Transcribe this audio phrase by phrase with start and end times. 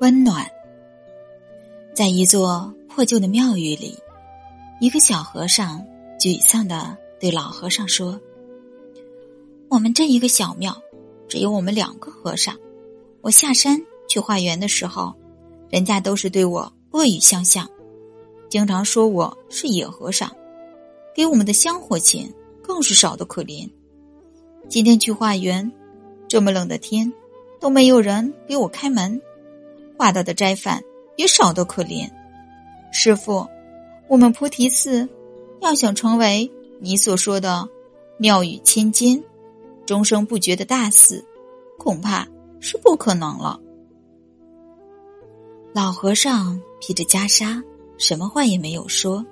[0.00, 0.50] 温暖。
[1.94, 3.98] 在一座破旧的庙宇里，
[4.80, 5.84] 一个小和尚
[6.18, 8.18] 沮丧的对老和尚说
[9.68, 10.74] ：“我们这一个小庙，
[11.28, 12.56] 只有我们两个和尚。
[13.20, 13.78] 我下山
[14.08, 15.14] 去化缘的时候，
[15.68, 17.68] 人家都是对我恶语相向，
[18.48, 20.34] 经常说我是野和尚，
[21.14, 22.32] 给我们的香火钱
[22.62, 23.68] 更是少的可怜。
[24.66, 25.70] 今天去化缘，
[26.26, 27.12] 这么冷的天，
[27.60, 29.20] 都没有人给我开门，
[30.00, 30.82] 化到的斋饭。”
[31.16, 32.08] 也少得可怜，
[32.90, 33.46] 师傅，
[34.08, 35.06] 我们菩提寺
[35.60, 36.50] 要想成为
[36.80, 37.68] 你所说的
[38.16, 39.22] 妙语千金、
[39.84, 41.22] 终生不绝的大寺，
[41.78, 42.26] 恐怕
[42.58, 43.60] 是不可能了。
[45.74, 47.62] 老和尚披着袈裟，
[47.98, 49.22] 什么话也没有说，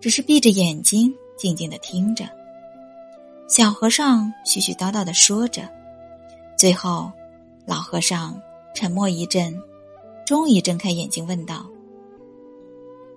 [0.00, 2.26] 只是闭着眼睛静静的听着。
[3.48, 5.68] 小和尚絮絮叨叨的说着，
[6.56, 7.10] 最后，
[7.66, 8.40] 老和尚
[8.72, 9.52] 沉默一阵。
[10.26, 11.66] 终于睁开眼睛，问道：“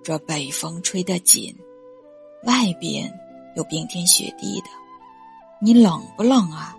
[0.02, 1.56] 这北风吹得紧，
[2.44, 3.12] 外边
[3.54, 4.66] 有冰天雪地的，
[5.60, 6.76] 你冷不冷啊？”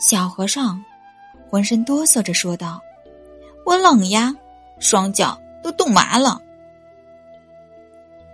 [0.00, 0.82] 小和尚
[1.48, 2.80] 浑身哆嗦着说道
[3.66, 4.34] ：“我冷呀，
[4.78, 6.40] 双脚都冻麻了。”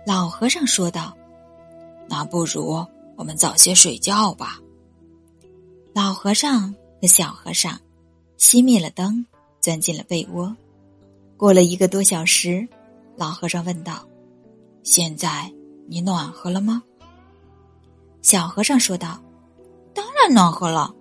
[0.05, 1.17] 老和尚说道
[2.07, 2.85] ：“那不如
[3.17, 4.59] 我们早些睡觉吧。”
[5.93, 7.77] 老和尚和小和尚
[8.37, 9.25] 熄灭了灯，
[9.59, 10.55] 钻进了被窝。
[11.37, 12.67] 过了一个多小时，
[13.15, 14.03] 老和尚问道
[14.81, 15.53] ：“现在
[15.87, 16.81] 你暖和了吗？”
[18.23, 19.21] 小和尚说道
[19.93, 20.91] ：“当然暖和了，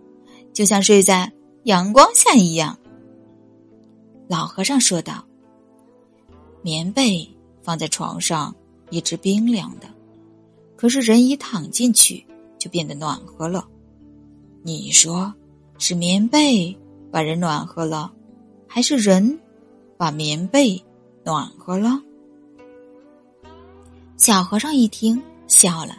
[0.52, 1.32] 就像睡在
[1.64, 2.78] 阳光下一样。”
[4.28, 5.24] 老和尚说道
[6.62, 7.26] ：“棉被
[7.62, 8.54] 放在床上
[8.90, 9.88] 一直冰凉的，
[10.76, 12.24] 可是人一躺进去
[12.58, 13.66] 就变得暖和了。
[14.62, 15.32] 你说
[15.78, 16.76] 是棉被
[17.10, 18.12] 把人暖和了，
[18.68, 19.40] 还是人？”
[19.96, 20.82] 把棉被
[21.24, 22.00] 暖和了。
[24.16, 25.96] 小和尚一听笑了：“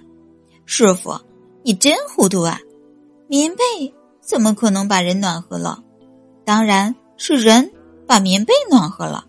[0.65, 1.19] 师傅，
[1.63, 2.59] 你真糊涂啊！
[3.27, 3.63] 棉被
[4.21, 5.83] 怎么可能把人暖和了？
[6.43, 7.71] 当然是人
[8.07, 9.25] 把棉被暖和了。”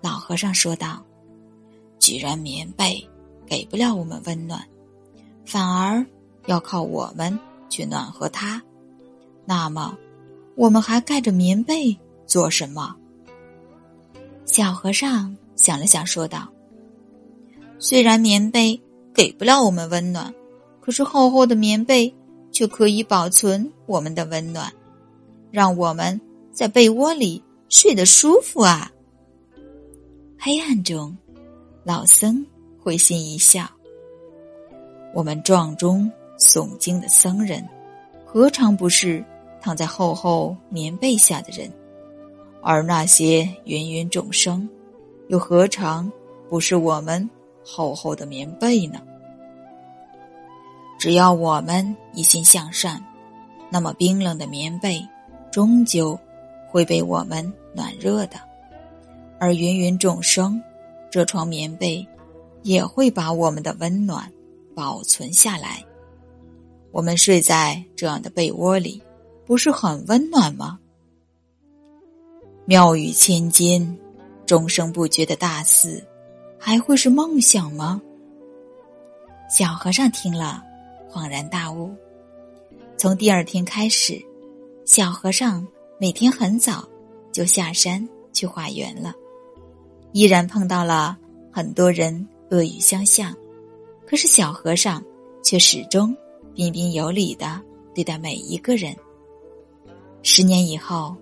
[0.00, 1.04] 老和尚说道
[1.98, 3.08] ：“既然棉被
[3.46, 4.62] 给不了我们温暖，
[5.44, 6.04] 反而
[6.46, 7.38] 要靠我们
[7.68, 8.62] 去暖和它，
[9.44, 9.96] 那么
[10.56, 12.96] 我们还盖着棉被做什么？”
[14.46, 16.48] 小和尚想了想，说道
[17.78, 18.80] ：“虽然棉被
[19.12, 20.32] 给不了我们温暖，
[20.80, 22.14] 可是厚厚的棉被
[22.52, 24.72] 却可以保存我们的温暖，
[25.50, 26.20] 让我们
[26.52, 28.90] 在被窝里睡得舒服啊。”
[30.38, 31.16] 黑暗中，
[31.82, 32.44] 老僧
[32.78, 33.68] 会心一笑
[35.14, 37.66] ：“我们撞钟诵经的僧人，
[38.24, 39.24] 何尝不是
[39.60, 41.72] 躺在厚厚棉被下的人？”
[42.64, 44.66] 而那些芸芸众生，
[45.28, 46.10] 又何尝
[46.48, 47.28] 不是我们
[47.62, 49.02] 厚厚的棉被呢？
[50.98, 53.04] 只要我们一心向善，
[53.68, 55.06] 那么冰冷的棉被
[55.52, 56.18] 终究
[56.70, 58.40] 会被我们暖热的。
[59.38, 60.58] 而芸芸众生，
[61.10, 62.06] 这床棉被
[62.62, 64.32] 也会把我们的温暖
[64.74, 65.84] 保存下来。
[66.92, 69.02] 我们睡在这样的被窝里，
[69.44, 70.78] 不是很温暖吗？
[72.66, 73.98] 妙语千间，
[74.46, 76.02] 终生不绝的大寺，
[76.58, 78.00] 还会是梦想吗？
[79.50, 80.64] 小和尚听了，
[81.10, 81.94] 恍然大悟。
[82.96, 84.18] 从第二天开始，
[84.86, 85.66] 小和尚
[86.00, 86.88] 每天很早
[87.30, 89.12] 就下山去化缘了。
[90.12, 91.18] 依然碰到了
[91.52, 93.36] 很多人恶语相向，
[94.06, 95.04] 可是小和尚
[95.42, 96.16] 却始终
[96.54, 97.60] 彬彬有礼的
[97.94, 98.96] 对待每一个人。
[100.22, 101.14] 十年以后。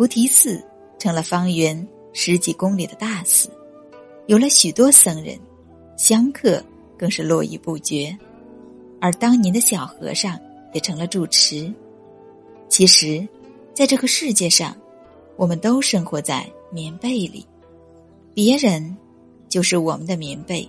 [0.00, 0.64] 菩提寺
[0.98, 3.50] 成了方圆十几公里的大寺，
[4.28, 5.38] 有了许多僧人，
[5.98, 6.64] 香客
[6.96, 8.16] 更是络绎不绝。
[8.98, 10.40] 而当年的小和尚
[10.72, 11.70] 也成了住持。
[12.66, 13.28] 其实，
[13.74, 14.74] 在这个世界上，
[15.36, 17.46] 我们都生活在棉被里，
[18.32, 18.96] 别人
[19.50, 20.66] 就是我们的棉被。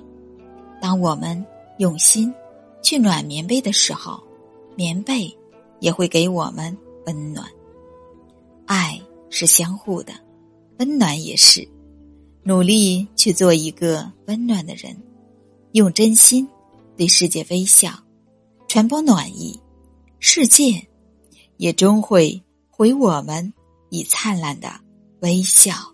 [0.81, 1.41] 当我们
[1.77, 2.33] 用心
[2.83, 4.21] 去暖棉被的时候，
[4.75, 5.33] 棉被
[5.79, 7.47] 也会给我们温暖、
[8.65, 9.01] 爱。
[9.31, 10.13] 是相互的，
[10.77, 11.67] 温暖也是。
[12.43, 14.95] 努力去做一个温暖的人，
[15.71, 16.47] 用真心
[16.97, 17.91] 对世界微笑，
[18.67, 19.59] 传播暖意，
[20.19, 20.87] 世界
[21.57, 23.53] 也终会回我们
[23.89, 24.69] 以灿烂的
[25.21, 25.90] 微笑。